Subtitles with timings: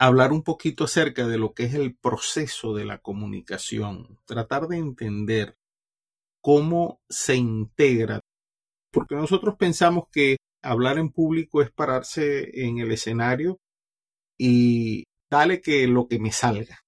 [0.00, 4.78] hablar un poquito acerca de lo que es el proceso de la comunicación, tratar de
[4.78, 5.58] entender
[6.40, 8.20] cómo se integra,
[8.90, 13.58] porque nosotros pensamos que hablar en público es pararse en el escenario
[14.38, 16.80] y dale que lo que me salga.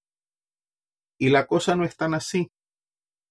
[1.19, 2.49] Y la cosa no es tan así.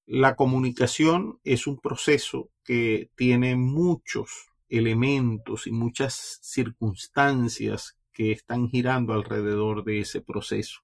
[0.06, 9.12] La comunicación es un proceso que tiene muchos elementos y muchas circunstancias que están girando
[9.12, 10.80] alrededor de ese proceso.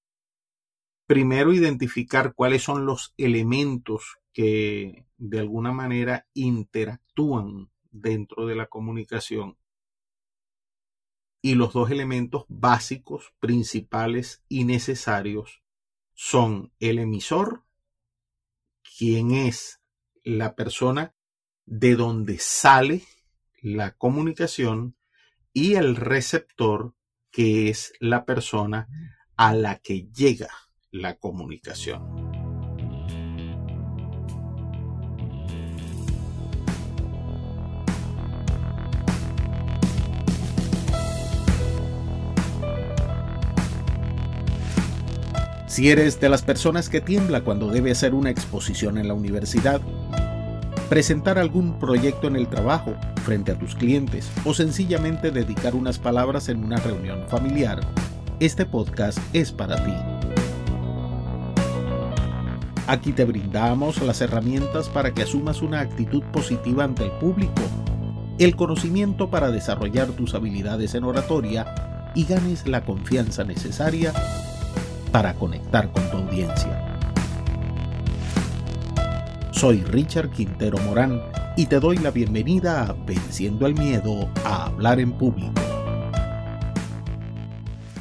[1.07, 9.57] Primero, identificar cuáles son los elementos que de alguna manera interactúan dentro de la comunicación.
[11.41, 15.63] Y los dos elementos básicos, principales y necesarios
[16.15, 17.65] son el emisor,
[18.99, 19.81] quien es
[20.25, 21.15] la persona
[21.65, 23.03] de donde sale
[23.61, 24.97] la comunicación,
[25.53, 26.95] y el receptor,
[27.39, 28.89] que es la persona
[29.37, 30.49] a la que llega
[30.91, 32.03] la comunicación.
[45.69, 49.81] Si eres de las personas que tiembla cuando debe hacer una exposición en la universidad,
[50.89, 52.95] presentar algún proyecto en el trabajo
[53.25, 57.81] frente a tus clientes o sencillamente dedicar unas palabras en una reunión familiar,
[58.41, 59.93] este podcast es para ti.
[62.87, 67.61] Aquí te brindamos las herramientas para que asumas una actitud positiva ante el público,
[68.39, 74.15] el conocimiento para desarrollar tus habilidades en oratoria y ganes la confianza necesaria
[75.13, 76.78] para conectar con tu audiencia.
[79.59, 81.21] Soy Richard Quintero Morán
[81.57, 85.61] y te doy la bienvenida a Venciendo el Miedo a Hablar en Público.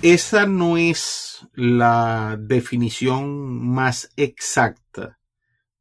[0.03, 5.17] Esa no es la definición más exacta,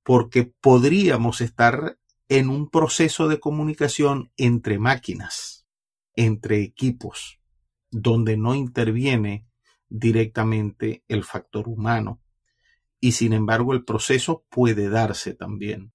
[0.02, 1.98] porque podríamos estar
[2.30, 5.66] en un proceso de comunicación entre máquinas,
[6.14, 7.38] entre equipos,
[7.90, 9.46] donde no interviene
[9.90, 12.22] directamente el factor humano.
[13.00, 15.92] Y sin embargo el proceso puede darse también.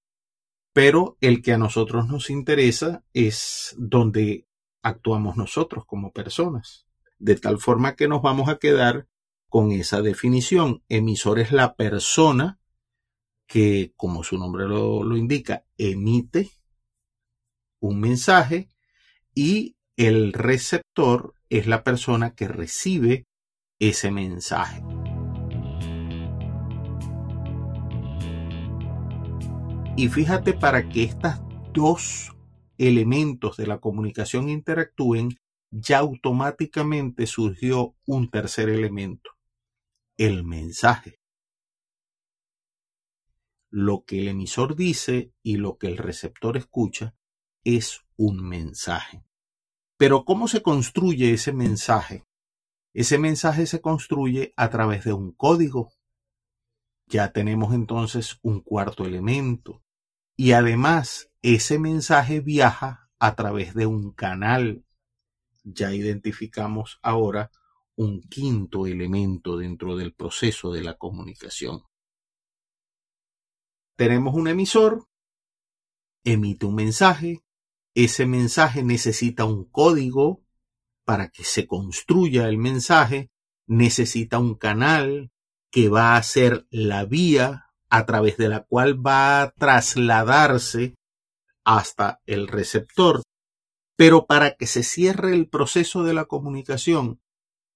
[0.72, 4.46] Pero el que a nosotros nos interesa es donde
[4.82, 6.86] actuamos nosotros como personas.
[7.18, 9.06] De tal forma que nos vamos a quedar
[9.52, 10.82] con esa definición.
[10.88, 12.58] Emisor es la persona
[13.46, 16.50] que, como su nombre lo, indica, emite
[17.78, 18.70] un mensaje
[19.34, 23.26] y el receptor es la persona que recibe
[23.78, 24.82] ese mensaje.
[29.94, 31.34] Y fíjate para que estos
[31.74, 32.32] dos
[32.78, 35.38] elementos de la comunicación interactúen,
[35.70, 39.30] ya automáticamente surgió un tercer elemento,
[40.16, 41.20] el mensaje.
[43.70, 47.14] Lo que el emisor dice y lo que el receptor escucha
[47.64, 49.24] es un mensaje.
[49.98, 52.24] Pero ¿cómo se construye ese mensaje?
[52.94, 55.92] Ese mensaje se construye a través de un código.
[57.06, 59.82] Ya tenemos entonces un cuarto elemento.
[60.36, 64.84] Y además, ese mensaje viaja a través de un canal.
[65.64, 67.50] Ya identificamos ahora
[67.96, 71.82] un quinto elemento dentro del proceso de la comunicación.
[73.96, 75.06] Tenemos un emisor,
[76.24, 77.44] emite un mensaje,
[77.94, 80.42] ese mensaje necesita un código
[81.04, 83.30] para que se construya el mensaje,
[83.66, 85.30] necesita un canal
[85.72, 90.94] que va a ser la vía a través de la cual va a trasladarse
[91.64, 93.22] hasta el receptor.
[93.96, 97.20] Pero para que se cierre el proceso de la comunicación,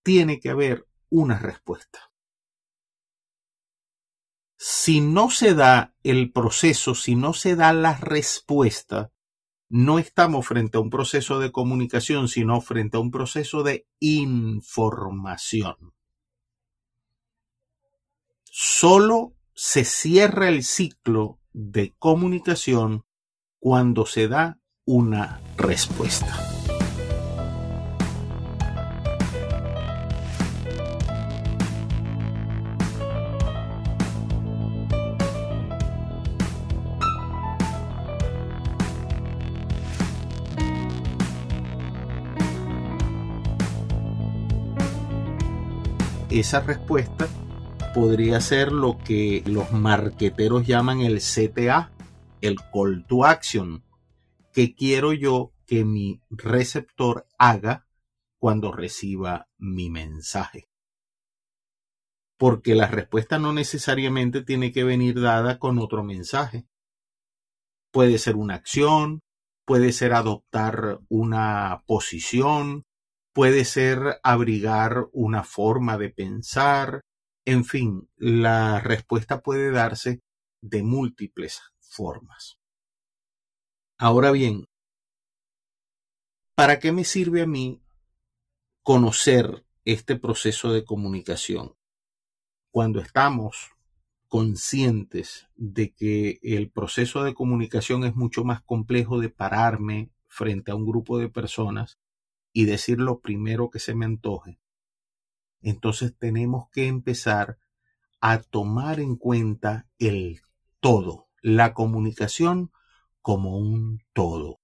[0.04, 2.10] tiene que haber una respuesta.
[4.58, 9.10] Si no se da el proceso, si no se da la respuesta,
[9.68, 15.95] no estamos frente a un proceso de comunicación, sino frente a un proceso de información.
[18.58, 23.04] Solo se cierra el ciclo de comunicación
[23.60, 26.34] cuando se da una respuesta.
[46.30, 47.28] esa respuesta
[47.96, 51.90] podría ser lo que los marqueteros llaman el CTA,
[52.42, 53.82] el call to action.
[54.52, 57.86] que quiero yo que mi receptor haga
[58.38, 60.68] cuando reciba mi mensaje?
[62.36, 66.66] porque la respuesta no necesariamente tiene que venir dada con otro mensaje.
[67.90, 69.22] Puede ser una acción,
[69.64, 72.84] puede ser adoptar una posición,
[73.32, 77.00] puede ser abrigar una forma de pensar,
[77.46, 80.20] en fin, la respuesta puede darse
[80.60, 82.58] de múltiples formas.
[83.98, 84.66] Ahora bien,
[86.56, 87.80] ¿para qué me sirve a mí
[88.82, 91.76] conocer este proceso de comunicación?
[92.72, 93.70] Cuando estamos
[94.26, 100.74] conscientes de que el proceso de comunicación es mucho más complejo de pararme frente a
[100.74, 102.00] un grupo de personas
[102.52, 104.58] y decir lo primero que se me antoje,
[105.62, 107.58] entonces tenemos que empezar
[108.20, 110.40] a tomar en cuenta el
[110.80, 112.70] todo, la comunicación
[113.20, 114.60] como un todo.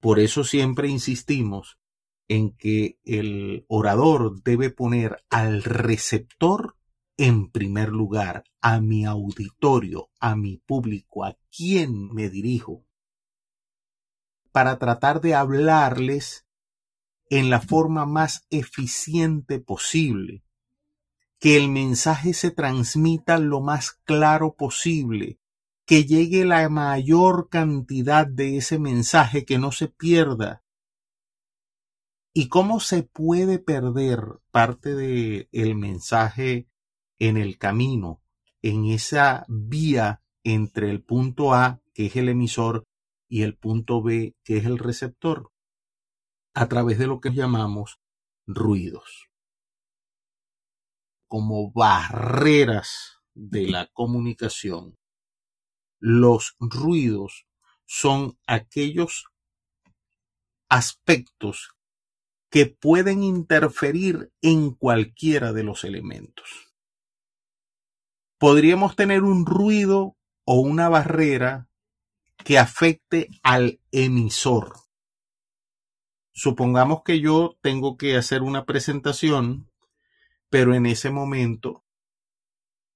[0.00, 1.78] Por eso siempre insistimos
[2.28, 6.76] en que el orador debe poner al receptor
[7.16, 12.84] en primer lugar, a mi auditorio, a mi público, a quien me dirijo,
[14.52, 16.46] para tratar de hablarles
[17.30, 20.42] en la forma más eficiente posible,
[21.38, 25.38] que el mensaje se transmita lo más claro posible,
[25.86, 30.62] que llegue la mayor cantidad de ese mensaje, que no se pierda.
[32.34, 34.20] ¿Y cómo se puede perder
[34.50, 36.68] parte del el mensaje
[37.18, 38.20] en el camino,
[38.62, 42.84] en esa vía entre el punto A, que es el emisor,
[43.28, 45.50] y el punto B, que es el receptor?
[46.60, 48.00] A través de lo que llamamos
[48.44, 49.28] ruidos.
[51.28, 54.98] Como barreras de la comunicación
[56.00, 57.46] los ruidos
[57.86, 59.26] son aquellos
[60.68, 61.76] aspectos
[62.50, 66.74] que pueden interferir en cualquiera de los elementos.
[68.36, 71.68] Podríamos tener un ruido o una barrera
[72.44, 74.87] que afecte al emisor.
[76.40, 79.68] Supongamos que yo tengo que hacer una presentación,
[80.48, 81.84] pero en ese momento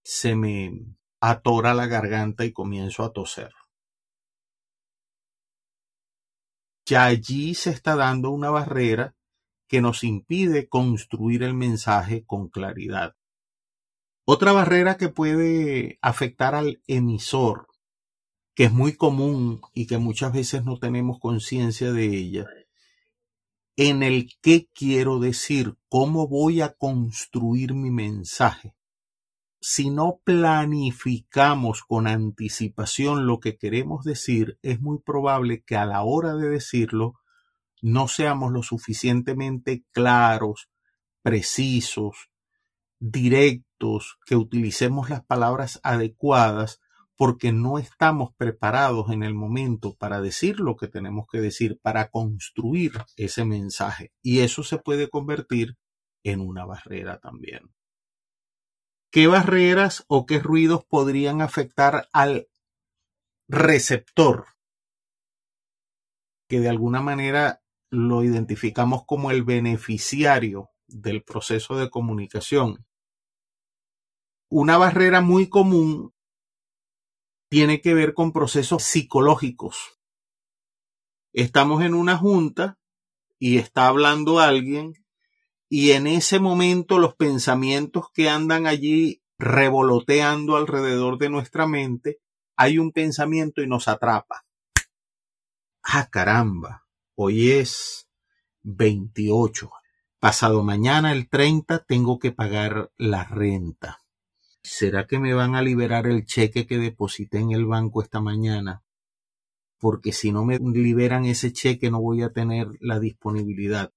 [0.05, 0.79] se me
[1.21, 3.53] atora la garganta y comienzo a toser.
[6.87, 9.17] Ya allí se está dando una barrera
[9.67, 13.17] que nos impide construir el mensaje con claridad.
[14.25, 17.67] Otra barrera que puede afectar al emisor,
[18.55, 22.47] que es muy común y que muchas veces no tenemos conciencia de ella,
[23.89, 28.77] en el qué quiero decir, cómo voy a construir mi mensaje.
[29.61, 36.03] Si no planificamos con anticipación lo que queremos decir, es muy probable que a la
[36.05, 37.15] hora de decirlo
[37.81, 40.69] no seamos lo suficientemente claros,
[41.21, 42.31] precisos,
[43.01, 46.81] directos, que utilicemos las palabras adecuadas
[47.17, 52.11] porque no estamos preparados en el momento para decir lo que tenemos que decir, para
[52.11, 54.13] construir ese mensaje.
[54.23, 55.77] Y eso se puede convertir
[56.25, 57.73] en una barrera también.
[59.11, 62.49] ¿Qué barreras o qué ruidos podrían afectar al
[63.47, 64.47] receptor?
[66.49, 72.87] Que de alguna manera lo identificamos como el beneficiario del proceso de comunicación.
[74.49, 76.15] Una barrera muy común
[77.53, 80.01] tiene que ver con procesos psicológicos.
[81.35, 82.79] Estamos en una junta
[83.39, 84.95] y está hablando alguien
[85.69, 92.21] y en ese momento los pensamientos que andan allí revoloteando alrededor de nuestra mente,
[92.57, 94.47] hay un pensamiento y nos atrapa.
[95.83, 98.09] Ah, caramba, hoy es
[98.63, 99.71] 28.
[100.19, 104.02] Pasado mañana, el 30, tengo que pagar la renta.
[104.63, 108.83] ¿Será que me van a liberar el cheque que deposité en el banco esta mañana?
[109.79, 113.93] Porque si no me liberan ese cheque no voy a tener la disponibilidad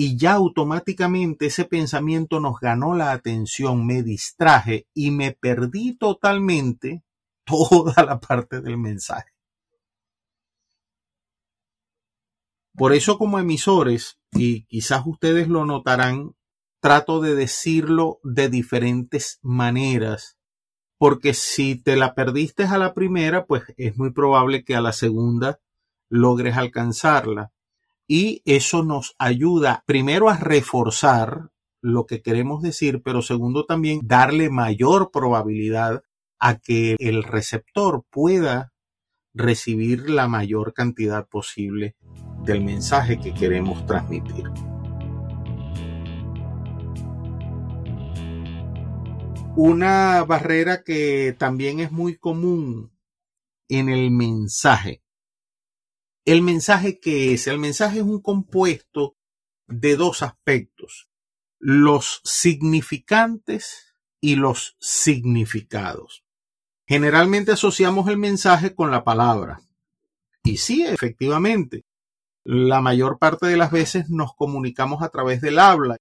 [0.00, 7.02] y ya automáticamente ese pensamiento nos ganó la atención, me distraje y me perdí totalmente
[7.44, 9.32] toda la parte del mensaje.
[12.76, 16.36] Por eso como emisores, y quizás ustedes lo notarán,
[16.80, 20.38] trato de decirlo de diferentes maneras,
[20.98, 24.92] porque si te la perdiste a la primera, pues es muy probable que a la
[24.92, 25.60] segunda
[26.08, 27.52] logres alcanzarla
[28.06, 34.50] y eso nos ayuda primero a reforzar lo que queremos decir, pero segundo también darle
[34.50, 36.02] mayor probabilidad
[36.40, 38.72] a que el receptor pueda
[39.34, 41.96] recibir la mayor cantidad posible
[42.44, 44.44] del mensaje que queremos transmitir.
[49.60, 52.96] Una barrera que también es muy común
[53.68, 55.02] en el mensaje.
[56.24, 59.16] El mensaje que es, el mensaje es un compuesto
[59.66, 61.08] de dos aspectos,
[61.58, 66.24] los significantes y los significados.
[66.86, 69.60] Generalmente asociamos el mensaje con la palabra.
[70.44, 71.84] Y sí, efectivamente,
[72.44, 75.96] la mayor parte de las veces nos comunicamos a través del habla.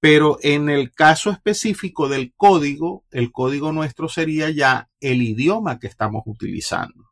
[0.00, 5.88] Pero en el caso específico del código, el código nuestro sería ya el idioma que
[5.88, 7.10] estamos utilizando.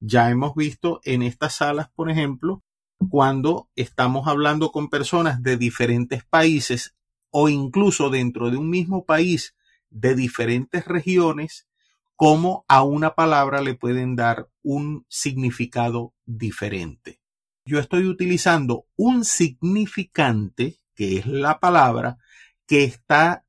[0.00, 2.62] Ya hemos visto en estas salas, por ejemplo,
[3.10, 6.94] cuando estamos hablando con personas de diferentes países
[7.30, 9.54] o incluso dentro de un mismo país
[9.90, 11.68] de diferentes regiones,
[12.14, 17.20] cómo a una palabra le pueden dar un significado diferente.
[17.66, 22.18] Yo estoy utilizando un significante, que es la palabra,
[22.66, 23.44] que está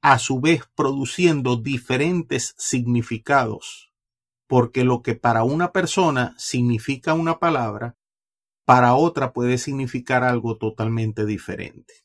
[0.00, 3.92] a su vez produciendo diferentes significados,
[4.46, 7.96] porque lo que para una persona significa una palabra,
[8.64, 12.04] para otra puede significar algo totalmente diferente.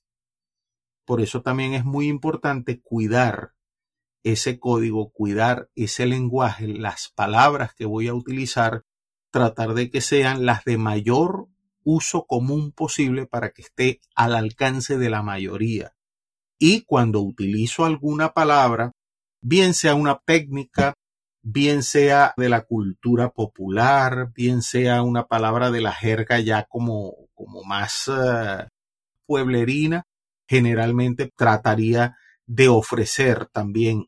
[1.06, 3.54] Por eso también es muy importante cuidar
[4.24, 8.86] ese código, cuidar ese lenguaje, las palabras que voy a utilizar,
[9.32, 11.48] tratar de que sean las de mayor
[11.84, 15.94] uso común posible para que esté al alcance de la mayoría.
[16.58, 18.92] Y cuando utilizo alguna palabra,
[19.42, 20.94] bien sea una técnica,
[21.42, 27.14] bien sea de la cultura popular, bien sea una palabra de la jerga ya como,
[27.34, 28.68] como más eh,
[29.26, 30.04] pueblerina,
[30.48, 34.08] generalmente trataría de ofrecer también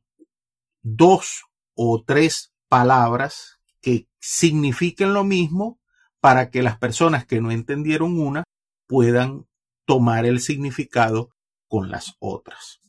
[0.81, 1.43] dos
[1.75, 5.79] o tres palabras que signifiquen lo mismo
[6.21, 8.43] para que las personas que no entendieron una
[8.87, 9.47] puedan
[9.85, 11.31] tomar el significado
[11.67, 12.79] con las otras.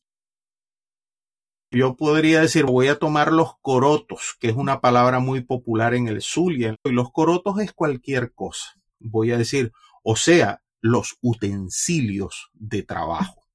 [1.70, 6.06] Yo podría decir, voy a tomar los corotos, que es una palabra muy popular en
[6.06, 8.74] el Zulia, y los corotos es cualquier cosa.
[9.00, 9.72] Voy a decir,
[10.02, 13.46] o sea, los utensilios de trabajo.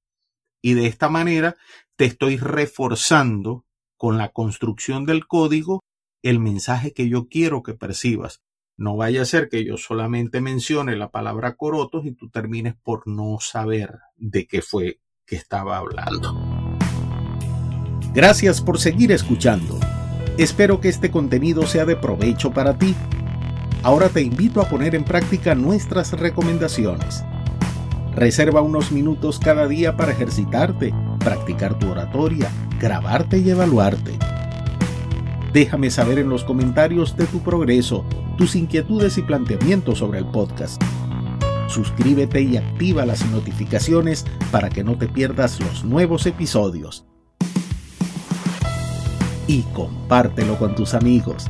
[0.60, 1.56] Y de esta manera
[1.94, 3.64] te estoy reforzando
[3.96, 5.84] con la construcción del código
[6.22, 8.40] el mensaje que yo quiero que percibas.
[8.78, 13.08] No vaya a ser que yo solamente mencione la palabra corotos y tú termines por
[13.08, 16.78] no saber de qué fue que estaba hablando.
[18.14, 19.80] Gracias por seguir escuchando.
[20.38, 22.94] Espero que este contenido sea de provecho para ti.
[23.82, 27.24] Ahora te invito a poner en práctica nuestras recomendaciones.
[28.14, 34.16] Reserva unos minutos cada día para ejercitarte, practicar tu oratoria, grabarte y evaluarte.
[35.52, 38.04] Déjame saber en los comentarios de tu progreso,
[38.38, 40.80] tus inquietudes y planteamientos sobre el podcast.
[41.66, 47.04] Suscríbete y activa las notificaciones para que no te pierdas los nuevos episodios.
[49.48, 51.46] Y compártelo con tus amigos.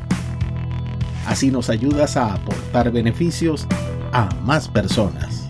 [1.27, 3.67] Así nos ayudas a aportar beneficios
[4.13, 5.45] a más personas.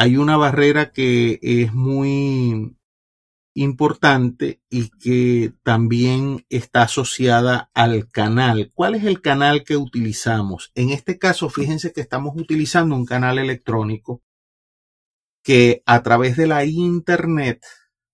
[0.00, 2.77] hay una barrera que es muy
[3.58, 8.70] importante y que también está asociada al canal.
[8.72, 10.70] ¿Cuál es el canal que utilizamos?
[10.74, 14.22] En este caso, fíjense que estamos utilizando un canal electrónico
[15.42, 17.64] que a través de la internet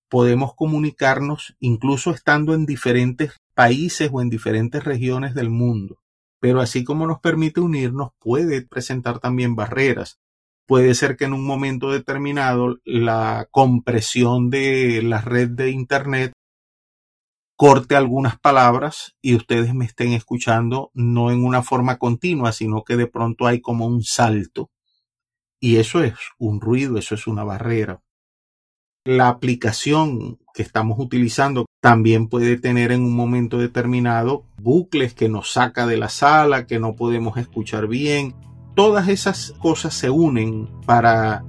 [0.09, 6.01] podemos comunicarnos incluso estando en diferentes países o en diferentes regiones del mundo.
[6.41, 10.21] Pero así como nos permite unirnos, puede presentar también barreras
[10.67, 16.33] puede ser que en un momento determinado la compresión de la red de Internet
[17.57, 22.97] corte algunas palabras y ustedes me estén escuchando no en una forma continua, sino que
[22.97, 24.71] de pronto hay como un salto.
[25.61, 28.03] Y eso es un ruido, eso es una barrera.
[29.07, 35.53] La aplicación que estamos utilizando también puede tener en un momento determinado bucles que nos
[35.53, 38.35] saca de la sala, que no podemos escuchar bien,
[38.75, 41.45] todas esas cosas se unen para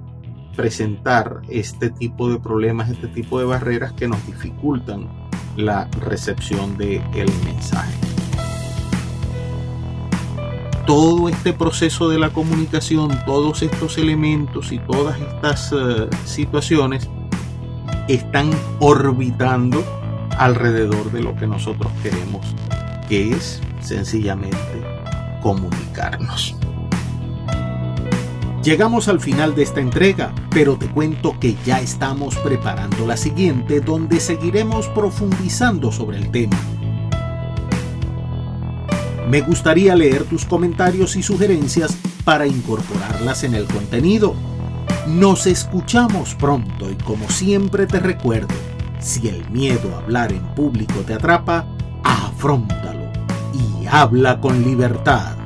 [0.56, 5.10] presentar este tipo de problemas, este tipo de barreras que nos dificultan
[5.58, 7.94] la recepción del el mensaje.
[10.86, 17.10] Todo este proceso de la comunicación, todos estos elementos y todas estas eh, situaciones
[18.08, 19.84] están orbitando
[20.38, 22.46] alrededor de lo que nosotros queremos,
[23.10, 24.84] que es sencillamente
[25.42, 26.56] comunicarnos.
[28.66, 33.80] Llegamos al final de esta entrega, pero te cuento que ya estamos preparando la siguiente
[33.80, 36.58] donde seguiremos profundizando sobre el tema.
[39.30, 44.34] Me gustaría leer tus comentarios y sugerencias para incorporarlas en el contenido.
[45.06, 48.56] Nos escuchamos pronto y como siempre te recuerdo,
[49.00, 51.68] si el miedo a hablar en público te atrapa,
[52.04, 53.12] afrontalo
[53.54, 55.45] y habla con libertad.